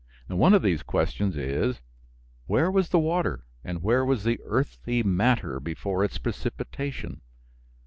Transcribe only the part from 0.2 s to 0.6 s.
One